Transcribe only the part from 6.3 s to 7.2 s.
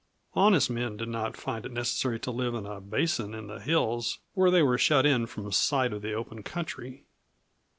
country.